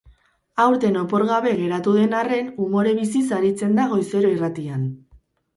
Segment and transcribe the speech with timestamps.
[0.61, 4.93] Aurten opor gabe geratu den arren, umore biziz aritzen da goizero irratian.